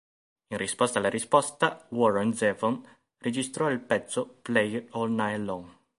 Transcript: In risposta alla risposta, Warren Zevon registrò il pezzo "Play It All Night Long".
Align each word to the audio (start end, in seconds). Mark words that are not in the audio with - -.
In 0.47 0.57
risposta 0.57 0.97
alla 0.97 1.11
risposta, 1.11 1.85
Warren 1.91 2.33
Zevon 2.33 2.81
registrò 3.19 3.69
il 3.69 3.81
pezzo 3.81 4.39
"Play 4.41 4.77
It 4.77 4.87
All 4.95 5.11
Night 5.13 5.39
Long". 5.41 5.69